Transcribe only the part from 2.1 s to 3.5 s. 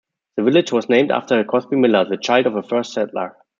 child of a first settler.